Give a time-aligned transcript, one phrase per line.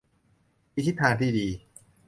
[0.75, 1.47] มีทิศทางที่ดี